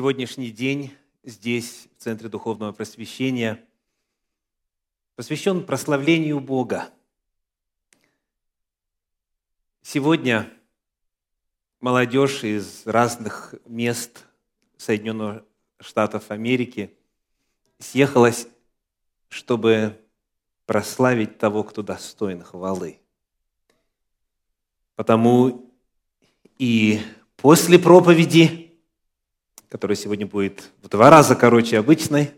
[0.00, 0.94] сегодняшний день
[1.24, 3.62] здесь, в Центре Духовного Просвещения,
[5.14, 6.88] посвящен прославлению Бога.
[9.82, 10.50] Сегодня
[11.80, 14.24] молодежь из разных мест
[14.78, 15.42] Соединенных
[15.80, 16.96] Штатов Америки
[17.78, 18.48] съехалась,
[19.28, 20.00] чтобы
[20.64, 23.02] прославить того, кто достоин хвалы.
[24.96, 25.70] Потому
[26.56, 27.02] и
[27.36, 28.68] после проповеди–
[29.70, 32.34] которая сегодня будет в два раза короче обычной,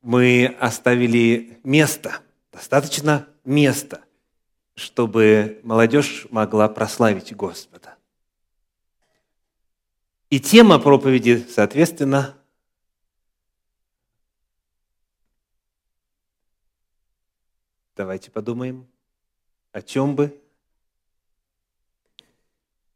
[0.00, 2.20] мы оставили место,
[2.52, 4.04] достаточно места,
[4.76, 7.96] чтобы молодежь могла прославить Господа.
[10.30, 12.36] И тема проповеди, соответственно,
[17.96, 18.86] давайте подумаем,
[19.72, 20.40] о чем бы.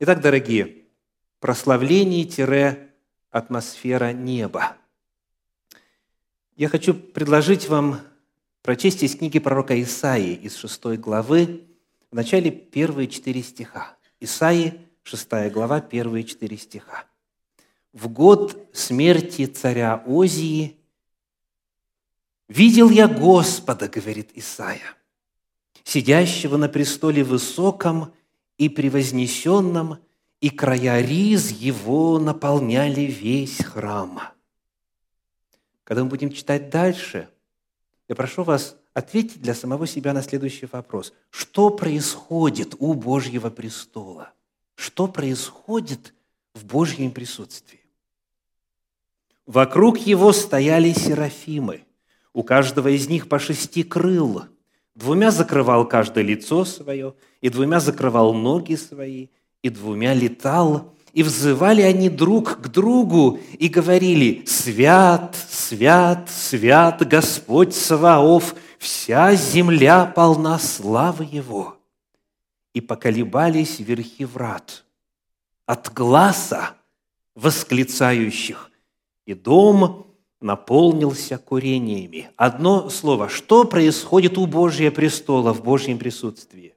[0.00, 0.84] Итак, дорогие,
[1.40, 4.76] прославление-атмосфера неба.
[6.56, 8.00] Я хочу предложить вам
[8.62, 11.64] прочесть из книги пророка Исаии из 6 главы,
[12.10, 13.96] в начале первые четыре стиха.
[14.20, 17.06] Исаии, 6 глава, первые четыре стиха.
[17.92, 20.76] «В год смерти царя Озии
[22.48, 24.94] видел я Господа,— говорит Исаия,
[25.84, 28.12] сидящего на престоле высоком
[28.58, 29.98] и превознесенном,
[30.40, 34.20] и края риз его наполняли весь храм.
[35.84, 37.28] Когда мы будем читать дальше,
[38.08, 41.12] я прошу вас ответить для самого себя на следующий вопрос.
[41.30, 44.32] Что происходит у Божьего престола?
[44.74, 46.14] Что происходит
[46.54, 47.80] в Божьем присутствии?
[49.46, 51.84] Вокруг его стояли серафимы,
[52.32, 54.44] у каждого из них по шести крыл–
[54.94, 59.28] Двумя закрывал каждое лицо свое, и двумя закрывал ноги свои,
[59.62, 60.94] и двумя летал.
[61.12, 70.06] И взывали они друг к другу и говорили, «Свят, свят, свят Господь Саваоф, вся земля
[70.06, 71.76] полна славы Его».
[72.72, 74.84] И поколебались верхи врат
[75.66, 76.74] от глаза
[77.34, 78.70] восклицающих,
[79.26, 80.06] и дом
[80.42, 82.30] наполнился курениями.
[82.36, 83.28] Одно слово.
[83.28, 86.74] Что происходит у Божьего престола в Божьем присутствии?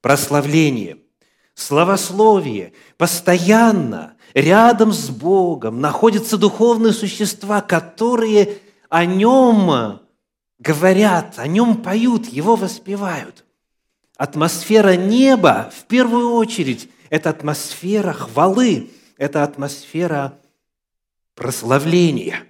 [0.00, 0.98] Прославление,
[1.54, 2.72] славословие.
[2.96, 10.00] Постоянно рядом с Богом находятся духовные существа, которые о Нем
[10.58, 13.44] говорят, о Нем поют, Его воспевают.
[14.16, 20.38] Атмосфера неба, в первую очередь, это атмосфера хвалы, это атмосфера
[21.34, 22.46] прославления.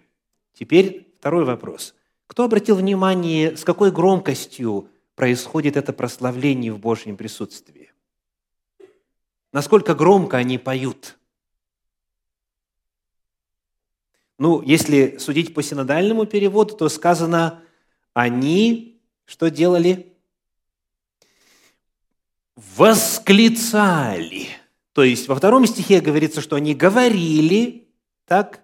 [0.52, 1.94] Теперь второй вопрос.
[2.26, 7.92] Кто обратил внимание, с какой громкостью происходит это прославление в Божьем присутствии?
[9.52, 11.16] Насколько громко они поют?
[14.38, 17.62] Ну, если судить по синодальному переводу, то сказано,
[18.12, 20.12] они что делали?
[22.76, 24.48] Восклицали.
[24.92, 27.88] То есть во втором стихе говорится, что они говорили,
[28.26, 28.63] так,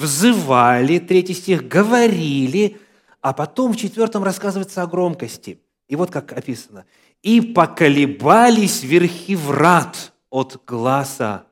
[0.00, 2.78] взывали, третий стих, говорили,
[3.20, 5.60] а потом в четвертом рассказывается о громкости.
[5.88, 6.86] И вот как описано.
[7.22, 11.44] «И поколебались верхи врат от глаза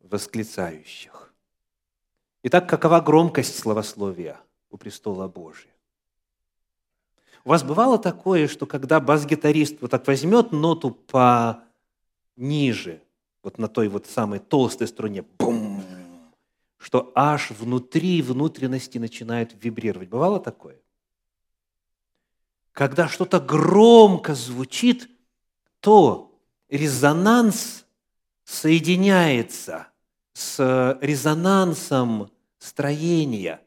[0.00, 1.34] восклицающих».
[2.44, 4.38] Итак, какова громкость словословия
[4.70, 5.72] у престола Божия?
[7.44, 10.92] У вас бывало такое, что когда бас-гитарист вот так возьмет ноту
[12.36, 13.02] пониже,
[13.42, 15.57] вот на той вот самой толстой струне, бум,
[16.88, 20.08] что аж внутри внутренности начинают вибрировать.
[20.08, 20.80] Бывало такое?
[22.72, 25.10] Когда что-то громко звучит,
[25.80, 26.34] то
[26.70, 27.84] резонанс
[28.44, 29.88] соединяется
[30.32, 33.60] с резонансом строения.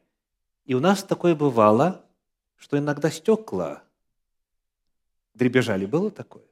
[0.64, 2.04] И у нас такое бывало,
[2.56, 3.84] что иногда стекла
[5.34, 5.86] дребезжали.
[5.86, 6.42] Было такое?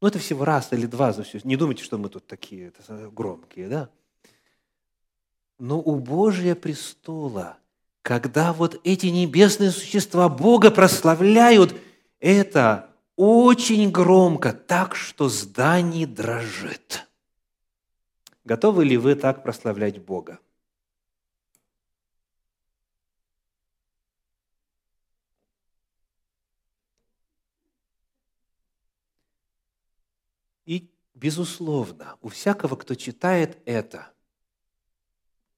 [0.00, 1.40] Ну, это всего раз или два за все.
[1.44, 2.72] Не думайте, что мы тут такие
[3.12, 3.90] громкие, да?
[5.58, 7.58] Но у Божия престола,
[8.02, 11.74] когда вот эти небесные существа Бога прославляют,
[12.20, 17.08] это очень громко, так что здание дрожит.
[18.44, 20.38] Готовы ли вы так прославлять Бога?
[30.66, 34.10] И, безусловно, у всякого, кто читает это–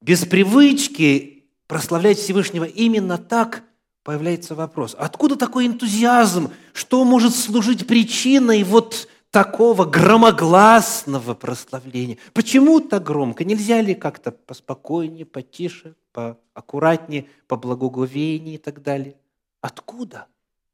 [0.01, 3.63] без привычки прославлять Всевышнего именно так
[4.03, 6.51] появляется вопрос, откуда такой энтузиазм?
[6.73, 12.17] Что может служить причиной вот такого громогласного прославления?
[12.33, 13.43] Почему так громко?
[13.43, 19.15] Нельзя ли как-то поспокойнее, потише, поаккуратнее, по благоговению и так далее?
[19.61, 20.27] Откуда?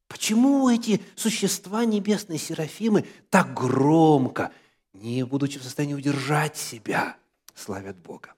[0.07, 4.51] Почему эти существа небесные серафимы так громко,
[4.94, 7.18] не будучи в состоянии удержать себя,
[7.56, 8.36] славят Бога?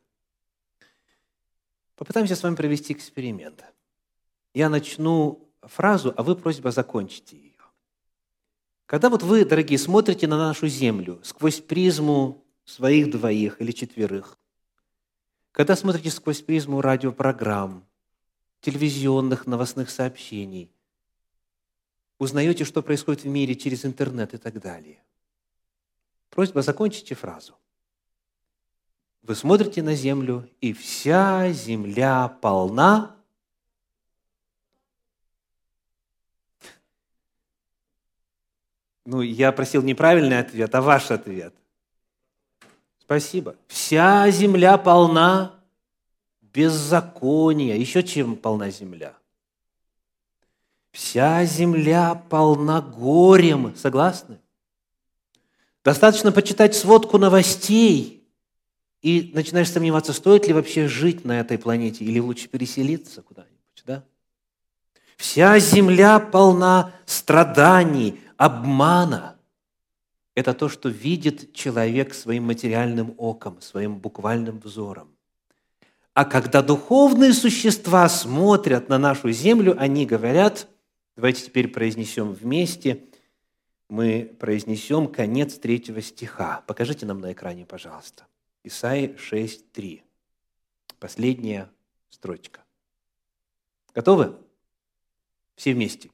[1.97, 3.65] Попытаемся с вами провести эксперимент.
[4.53, 7.53] Я начну фразу, а вы просьба закончите ее.
[8.85, 14.37] Когда вот вы, дорогие, смотрите на нашу землю сквозь призму своих двоих или четверых,
[15.51, 17.83] когда смотрите сквозь призму радиопрограмм,
[18.61, 20.71] телевизионных новостных сообщений,
[22.19, 25.03] узнаете, что происходит в мире через интернет и так далее.
[26.29, 27.55] Просьба, закончите фразу.
[29.27, 33.13] Вы смотрите на землю, и вся земля полна
[39.03, 41.53] Ну, я просил неправильный ответ, а ваш ответ.
[42.99, 43.55] Спасибо.
[43.67, 45.53] Вся земля полна
[46.41, 47.77] беззакония.
[47.77, 49.13] Еще чем полна земля?
[50.91, 53.73] Вся земля полна горем.
[53.77, 54.41] Согласны?
[55.85, 58.16] Достаточно почитать сводку новостей,
[59.01, 64.03] и начинаешь сомневаться, стоит ли вообще жить на этой планете, или лучше переселиться куда-нибудь, да?
[65.17, 69.37] Вся земля полна страданий, обмана.
[70.35, 75.09] Это то, что видит человек своим материальным оком, своим буквальным взором.
[76.13, 80.67] А когда духовные существа смотрят на нашу землю, они говорят,
[81.15, 83.03] давайте теперь произнесем вместе,
[83.89, 86.63] мы произнесем конец третьего стиха.
[86.67, 88.25] Покажите нам на экране, пожалуйста.
[88.67, 90.01] Исаи 6.3.
[90.99, 91.69] Последняя
[92.09, 92.59] строчка.
[93.95, 94.33] Готовы?
[95.55, 96.09] Все вместе.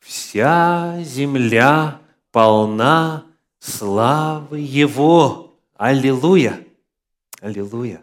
[0.00, 2.00] Вся земля
[2.32, 3.26] полна
[3.60, 5.54] славы Его.
[5.74, 6.66] Аллилуйя!
[7.40, 8.02] Аллилуйя!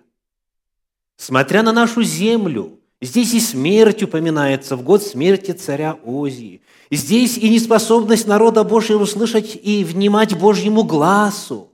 [1.17, 6.61] Смотря на нашу землю, здесь и смерть упоминается в год смерти царя Озии.
[6.89, 11.71] Здесь и неспособность народа Божьего услышать и внимать Божьему глазу–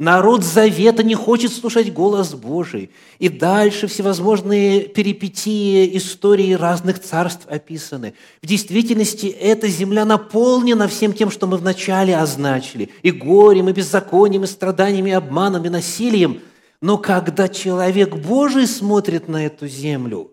[0.00, 2.90] Народ Завета не хочет слушать голос Божий.
[3.18, 8.14] И дальше всевозможные перипетии, истории разных царств описаны.
[8.42, 12.88] В действительности эта земля наполнена всем тем, что мы вначале означили.
[13.02, 16.40] И горем, и беззаконием, и страданиями, и обманом, и насилием.
[16.80, 20.30] Но когда человек Божий смотрит на эту землю,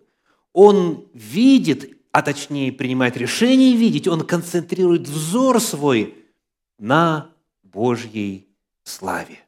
[0.53, 6.15] он видит, а точнее принимает решение видеть, он концентрирует взор свой
[6.79, 7.31] на
[7.63, 8.47] Божьей
[8.85, 9.39] славе.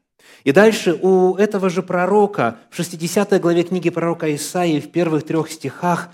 [0.44, 5.52] И дальше у этого же пророка, в 60 главе книги пророка Исаии, в первых трех
[5.52, 6.10] стихах,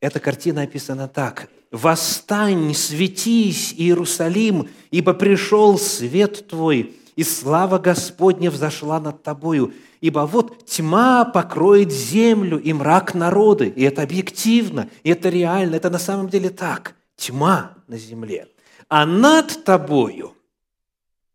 [0.00, 1.48] эта картина описана так.
[1.72, 9.74] «Восстань, светись, Иерусалим, ибо пришел свет твой, и слава Господня взошла над тобою.
[10.00, 13.72] Ибо вот тьма покроет землю и мрак народы».
[13.74, 16.94] И это объективно, и это реально, это на самом деле так.
[17.16, 18.46] Тьма на земле.
[18.88, 20.34] А над тобою,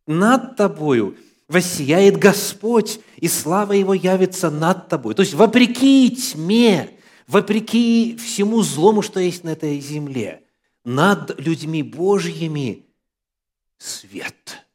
[0.07, 1.17] над тобою–
[1.51, 5.13] воссияет Господь, и слава Его явится над тобой.
[5.13, 6.91] То есть вопреки тьме,
[7.27, 10.43] вопреки всему злому, что есть на этой земле,
[10.85, 12.85] над людьми Божьими
[13.77, 14.65] свет.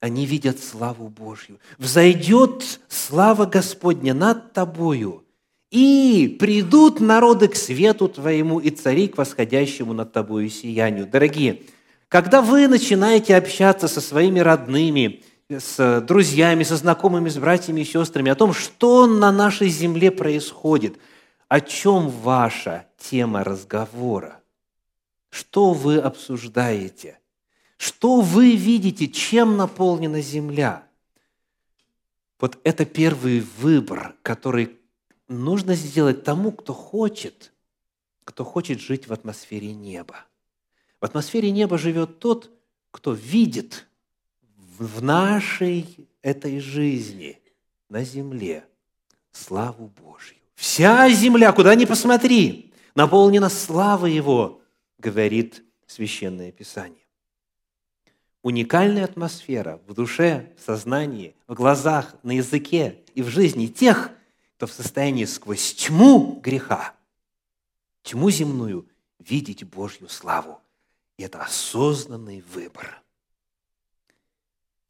[0.00, 1.58] Они видят славу Божью.
[1.78, 5.24] Взойдет слава Господня над тобою,
[5.70, 11.06] и придут народы к свету твоему, и цари к восходящему над тобою сиянию.
[11.06, 11.62] Дорогие,
[12.08, 18.30] когда вы начинаете общаться со своими родными, с друзьями, со знакомыми, с братьями и сестрами
[18.30, 20.98] о том, что на нашей земле происходит,
[21.48, 24.40] о чем ваша тема разговора,
[25.30, 27.20] что вы обсуждаете,
[27.76, 30.86] что вы видите, чем наполнена земля.
[32.40, 34.78] Вот это первый выбор, который
[35.28, 37.52] нужно сделать тому, кто хочет,
[38.24, 40.24] кто хочет жить в атмосфере неба.
[41.00, 42.50] В атмосфере неба живет тот,
[42.90, 43.86] кто видит
[44.78, 47.40] в нашей этой жизни
[47.88, 48.64] на земле
[49.32, 50.36] славу Божью.
[50.54, 54.62] Вся земля, куда ни посмотри, наполнена славой Его,
[54.98, 57.04] говорит Священное Писание.
[58.42, 64.10] Уникальная атмосфера в душе, в сознании, в глазах, на языке и в жизни тех,
[64.56, 66.94] кто в состоянии сквозь тьму греха,
[68.02, 70.60] тьму земную, видеть Божью славу.
[71.18, 73.02] И это осознанный выбор–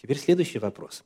[0.01, 1.05] Теперь следующий вопрос.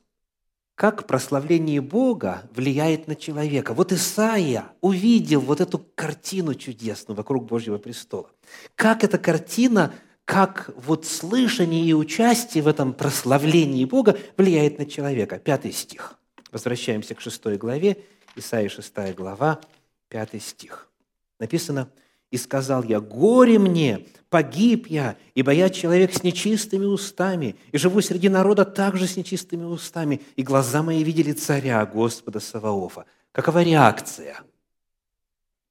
[0.75, 3.75] как прославление Бога влияет на человека.
[3.75, 8.31] Вот Исаия увидел вот эту картину чудесную вокруг Божьего престола.
[8.73, 9.93] Как эта картина,
[10.25, 15.37] как вот слышание и участие в этом прославлении Бога влияет на человека.
[15.37, 16.15] Пятый стих.
[16.51, 17.97] Возвращаемся к шестой главе.
[18.35, 19.61] Исаия шестая глава,
[20.09, 20.89] пятый стих.
[21.37, 21.91] Написано,
[22.31, 28.01] «И сказал я, горе мне, погиб я, ибо я человек с нечистыми устами, и живу
[28.01, 33.05] среди народа также с нечистыми устами, и глаза мои видели царя Господа Саваофа».
[33.31, 34.41] Какова реакция?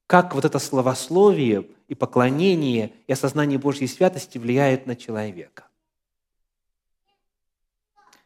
[0.07, 5.67] Как вот это словословие и поклонение и осознание Божьей святости влияет на человека?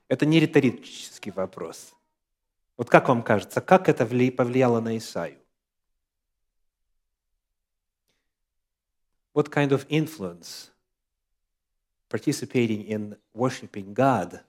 [0.08, 1.94] Это не риторический вопрос.
[2.78, 5.40] Вот как вам кажется, как это повлияло на Исаию?
[9.36, 10.72] What kind of influence
[12.08, 14.40] participating in worshiping God,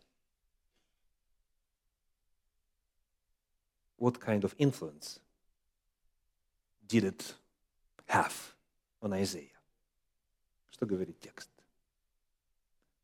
[3.96, 5.18] what kind of influence
[6.86, 7.34] did it
[8.06, 8.54] have
[9.02, 9.58] on Isaiah?
[10.70, 11.50] Что говорит текст?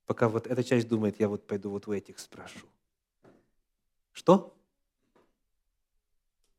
[0.06, 2.68] Пока вот эта часть думает, я вот пойду вот у этих спрошу.
[4.12, 4.56] Что?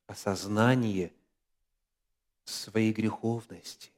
[0.06, 1.13] Осознание
[2.44, 3.92] своей греховности.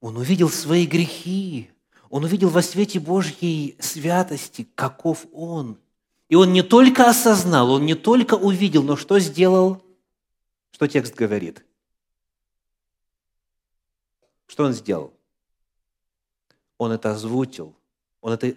[0.00, 1.70] Он увидел свои грехи,
[2.08, 5.78] он увидел во свете Божьей святости, каков он.
[6.28, 9.82] И он не только осознал, он не только увидел, но что сделал?
[10.70, 11.64] Что текст говорит?
[14.46, 15.12] Что он сделал?
[16.78, 17.74] Он это озвучил,
[18.20, 18.54] он это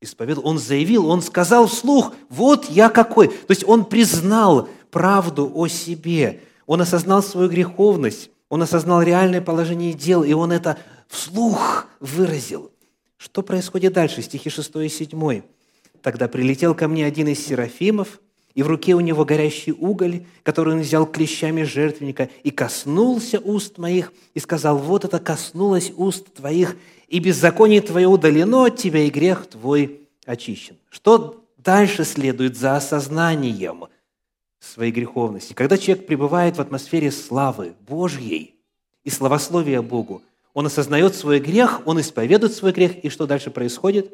[0.00, 3.28] исповедовал, он заявил, он сказал вслух, вот я какой.
[3.28, 9.92] То есть он признал правду о себе, он осознал свою греховность, он осознал реальное положение
[9.92, 12.70] дел, и он это вслух выразил.
[13.16, 14.22] Что происходит дальше?
[14.22, 15.42] Стихи 6 и 7.
[16.02, 18.20] «Тогда прилетел ко мне один из серафимов,
[18.54, 23.78] и в руке у него горящий уголь, который он взял клещами жертвенника, и коснулся уст
[23.78, 26.76] моих, и сказал, вот это коснулось уст твоих,
[27.08, 30.76] и беззаконие твое удалено от тебя, и грех твой очищен».
[30.90, 33.86] Что дальше следует за осознанием–
[34.60, 35.52] своей греховности.
[35.52, 38.56] Когда человек пребывает в атмосфере славы Божьей
[39.04, 40.22] и славословия Богу,
[40.54, 44.12] он осознает свой грех, он исповедует свой грех, и что дальше происходит?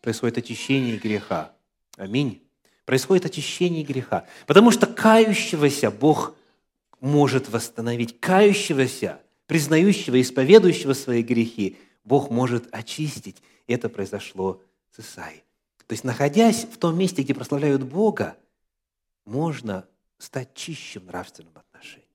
[0.00, 1.52] Происходит очищение греха.
[1.96, 2.42] Аминь.
[2.84, 4.24] Происходит очищение греха.
[4.46, 6.34] Потому что кающегося Бог
[7.00, 8.18] может восстановить.
[8.20, 13.42] Кающегося, признающего, исповедующего свои грехи, Бог может очистить.
[13.66, 14.62] Это произошло
[14.96, 15.42] с Исаией.
[15.86, 18.36] То есть, находясь в том месте, где прославляют Бога,
[19.24, 19.86] можно
[20.18, 22.06] стать чище в нравственном отношении.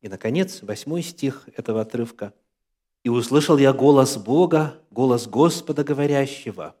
[0.00, 2.32] И, наконец, восьмой стих этого отрывка.
[3.02, 6.74] «И услышал я голос Бога, голос Господа говорящего,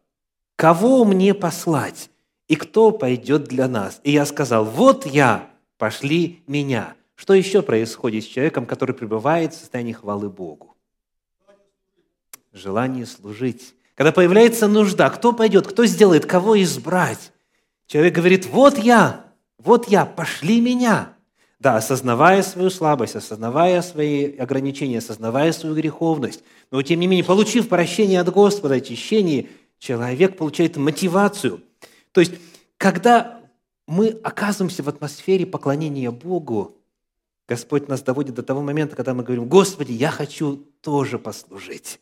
[0.56, 2.10] «Кого мне послать,
[2.48, 6.96] и кто пойдет для нас?» И я сказал, «Вот я, пошли меня».
[7.16, 10.76] Что еще происходит с человеком, который пребывает в состоянии хвалы Богу?
[12.52, 13.74] Желание служить.
[13.94, 17.32] Когда появляется нужда, кто пойдет, кто сделает, кого избрать?
[17.86, 19.24] Человек говорит, вот я,
[19.58, 21.12] вот я, пошли меня.
[21.58, 27.68] Да, осознавая свою слабость, осознавая свои ограничения, осознавая свою греховность, но тем не менее, получив
[27.68, 31.62] прощение от Господа, очищение, человек получает мотивацию.
[32.12, 32.34] То есть,
[32.76, 33.40] когда
[33.86, 36.76] мы оказываемся в атмосфере поклонения Богу,
[37.48, 42.00] Господь нас доводит до того момента, когда мы говорим, Господи, я хочу тоже послужить.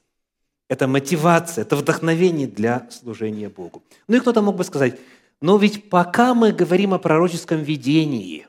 [0.68, 3.82] Это мотивация, это вдохновение для служения Богу.
[4.08, 4.98] Ну и кто-то мог бы сказать,
[5.44, 8.48] но ведь пока мы говорим о пророческом видении,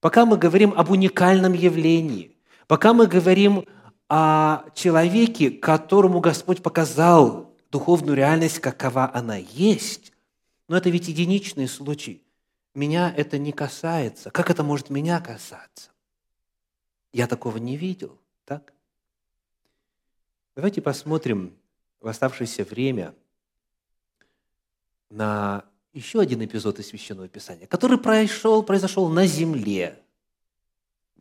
[0.00, 3.64] пока мы говорим об уникальном явлении, пока мы говорим
[4.08, 10.12] о человеке, которому Господь показал духовную реальность, какова она есть,
[10.66, 12.24] но это ведь единичный случай.
[12.74, 14.32] Меня это не касается.
[14.32, 15.90] Как это может меня касаться?
[17.12, 18.72] Я такого не видел, так?
[20.56, 21.54] Давайте посмотрим
[22.00, 23.14] в оставшееся время
[25.08, 29.98] на еще один эпизод из Священного Писания, который произошел, произошел на земле.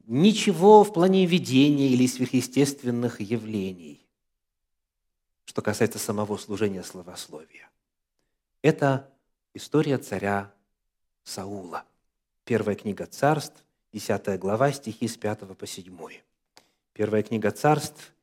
[0.06, 4.06] Ничего в плане видения или сверхъестественных явлений,
[5.46, 7.70] что касается самого служения словословия.
[8.62, 9.10] Это
[9.54, 10.54] история царя
[11.24, 11.86] Саула.
[12.46, 13.63] Первая книга царств,
[13.94, 15.98] 10 глава, стихи с 5 по 7.
[16.94, 18.13] Первая книга царств,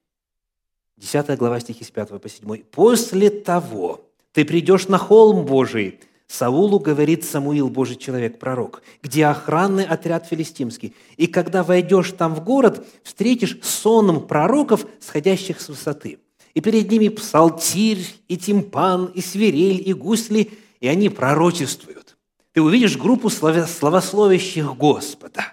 [0.97, 2.65] 10 глава, стихи с 5 по 7.
[2.65, 9.85] «После того ты придешь на холм Божий, Саулу говорит Самуил, Божий человек, пророк, где охранный
[9.85, 10.95] отряд филистимский.
[11.17, 16.19] И когда войдешь там в город, встретишь сонм пророков, сходящих с высоты.
[16.53, 22.17] И перед ними псалтирь, и тимпан, и свирель, и гусли, и они пророчествуют.
[22.53, 25.53] Ты увидишь группу славословящих Господа.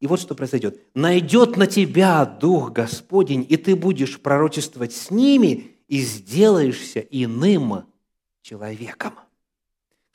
[0.00, 0.80] И вот что произойдет.
[0.94, 7.84] «Найдет на тебя Дух Господень, и ты будешь пророчествовать с ними, и сделаешься иным
[8.42, 9.14] человеком.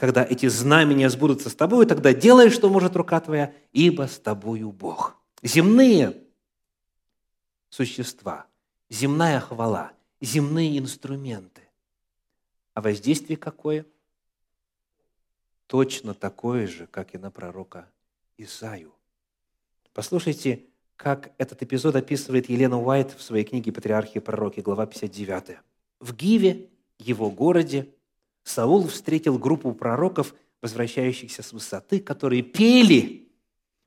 [0.01, 4.71] Когда эти знамения сбудутся с тобой, тогда делай, что может рука твоя, ибо с тобою
[4.71, 5.15] Бог».
[5.43, 6.23] Земные
[7.69, 8.47] существа,
[8.89, 11.61] земная хвала, земные инструменты.
[12.73, 13.85] А воздействие какое?
[15.67, 17.87] Точно такое же, как и на пророка
[18.37, 18.95] Исаию.
[19.93, 20.65] Послушайте,
[20.95, 25.59] как этот эпизод описывает Елена Уайт в своей книге «Патриархи и пророки», глава 59.
[25.99, 27.93] В Гиве, его городе,
[28.43, 33.29] Саул встретил группу пророков, возвращающихся с высоты, которые пели,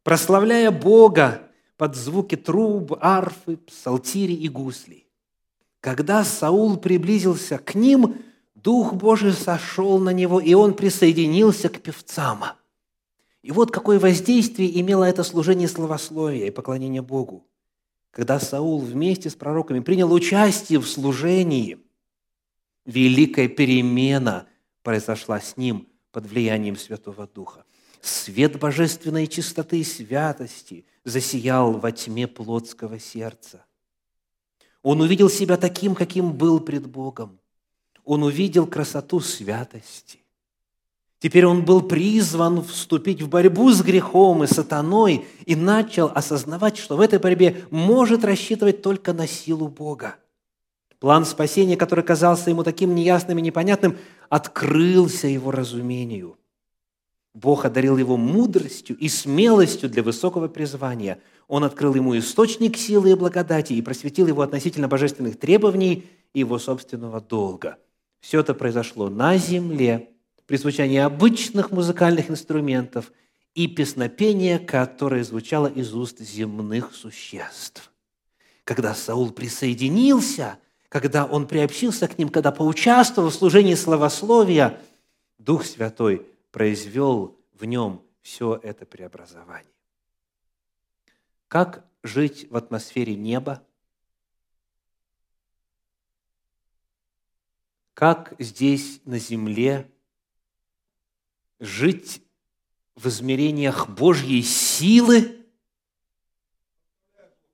[0.03, 1.43] прославляя Бога
[1.77, 5.09] под звуки труб, арфы, псалтири и гуслей.
[5.81, 8.17] Когда Саул приблизился к ним,
[8.55, 12.45] Дух Божий сошел на него, и он присоединился к певцам.
[13.43, 17.47] И вот какое воздействие имело это служение словословия и поклонения Богу.
[18.11, 21.84] Когда Саул вместе с пророками принял участие в служении,
[22.85, 24.47] великая перемена
[24.83, 27.65] произошла с ним под влиянием Святого Духа.
[28.01, 33.65] Свет божественной чистоты и святости засиял во тьме плотского сердца.
[34.83, 37.41] Он увидел себя таким, каким был пред Богом.
[38.05, 40.21] Он увидел красоту святости.
[41.19, 46.99] Теперь он был призван вступить в борьбу с грехом и сатаной и начал осознавать, что
[46.99, 50.17] в этой борьбе может рассчитывать только на силу Бога.
[51.05, 53.99] План спасения, который казался ему таким неясным и непонятным,
[54.31, 56.39] открылся его разумению–
[57.35, 61.21] Бог одарил его мудростью и смелостью для высокого призвания.
[61.47, 66.59] Он открыл ему источник силы и благодати и просветил его относительно божественных требований и его
[66.59, 67.77] собственного долга.
[68.21, 70.09] Все это произошло на земле
[70.47, 73.13] при звучании обычных музыкальных инструментов
[73.55, 77.93] и песнопения, которое звучало из уст земных существ.
[78.65, 80.57] Когда Саул присоединился,
[80.95, 84.81] когда он приобщился к ним, когда поучаствовал в служении славословия,
[85.39, 89.75] Дух Святой– произвел в нем все это преобразование.
[91.49, 93.67] Как жить в атмосфере неба?
[97.95, 99.91] Как здесь на земле
[101.59, 102.23] жить
[102.95, 105.44] в измерениях Божьей силы,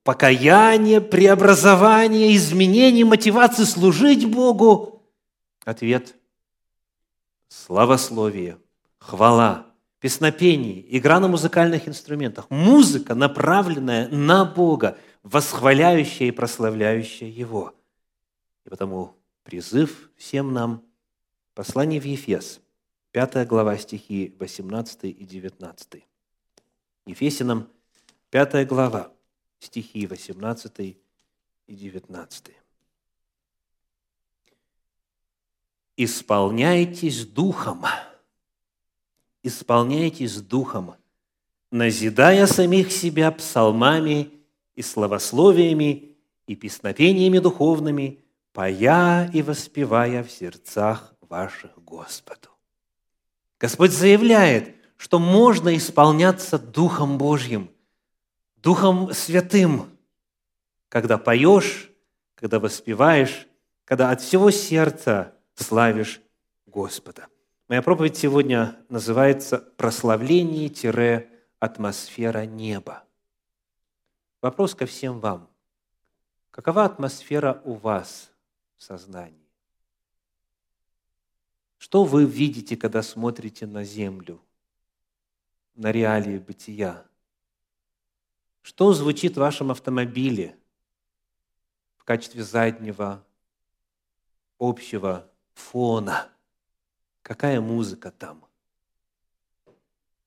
[0.03, 5.03] покаяния, преобразования, изменения, мотивации служить Богу?
[5.65, 6.15] Ответ–
[7.47, 8.57] славословие–
[8.97, 9.67] хвала,
[9.99, 17.73] песнопение, игра на музыкальных инструментах, музыка, направленная на Бога, восхваляющая и прославляющая Его.
[18.65, 20.83] И потому призыв всем нам,
[21.53, 22.61] послание в Ефес,
[23.11, 26.03] 5 глава стихи 18 и 19.
[27.05, 27.67] Ефесинам,
[28.29, 29.11] 5 глава,
[29.61, 30.97] стихи 18 и
[31.67, 32.45] 19.
[35.97, 37.85] «Исполняйтесь Духом,
[39.43, 40.95] исполняйтесь Духом,
[41.69, 44.31] назидая самих себя псалмами
[44.75, 48.19] и словословиями и песнопениями духовными,
[48.53, 52.49] поя и воспевая в сердцах ваших Господу.
[53.59, 57.69] Господь заявляет, что можно исполняться Духом Божьим,
[58.61, 59.89] Духом Святым,
[60.87, 61.91] когда поешь,
[62.35, 63.47] когда воспеваешь,
[63.85, 66.21] когда от всего сердца славишь
[66.67, 67.27] Господа.
[67.67, 73.03] Моя проповедь сегодня называется «Прославление-атмосфера неба».
[74.43, 75.49] Вопрос ко всем вам.
[76.51, 78.31] Какова атмосфера у вас
[78.77, 79.49] в сознании?
[81.79, 84.39] Что вы видите, когда смотрите на землю,
[85.73, 87.07] на реалии бытия?
[88.61, 90.57] Что звучит в вашем автомобиле
[91.97, 93.25] в качестве заднего
[94.59, 96.27] общего фона–
[97.21, 98.45] Какая музыка там?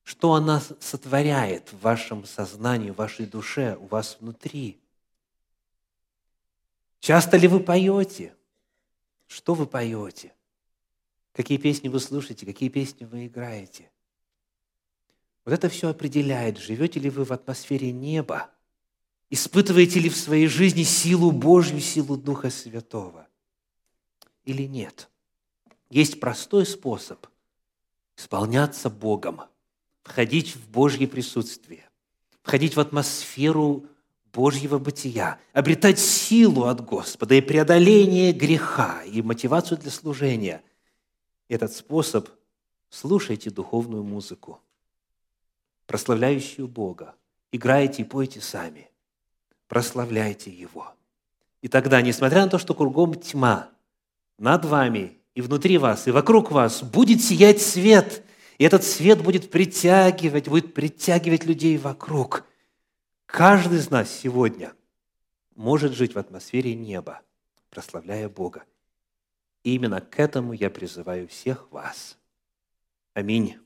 [0.04, 4.80] Что она сотворяет в вашем сознании, в вашей душе, у вас внутри?
[7.00, 8.36] Часто ли вы поете?
[9.26, 10.34] Что вы поете?
[11.32, 12.46] Какие песни вы слушаете?
[12.46, 13.90] Какие песни вы играете?
[15.44, 18.50] Вот это все определяет, живете ли вы в атмосфере неба,
[19.30, 23.26] испытываете ли в своей жизни силу Божью, силу Духа Святого
[24.44, 25.08] или нет–
[25.94, 27.24] есть простой способ
[28.16, 29.42] исполняться Богом,
[30.02, 31.88] входить в Божье присутствие,
[32.42, 33.86] входить в атмосферу
[34.32, 40.64] Божьего бытия, обретать силу от Господа и преодоление греха, и мотивацию для служения.
[41.48, 42.28] Этот способ–
[42.88, 44.60] слушайте духовную музыку,
[45.86, 47.14] прославляющую Бога.
[47.52, 48.90] Играйте и пойте сами.
[49.68, 50.94] Прославляйте Его.
[51.62, 53.70] И тогда, несмотря на то, что кругом тьма,
[54.38, 58.22] над вами и внутри вас, и вокруг вас будет сиять свет,
[58.58, 62.44] и этот свет будет притягивать, будет притягивать людей вокруг.
[63.26, 64.74] Каждый из нас сегодня
[65.54, 67.22] может жить в атмосфере неба,
[67.70, 68.64] прославляя Бога.
[69.62, 72.18] И именно к этому я призываю всех вас.
[73.14, 73.63] Аминь.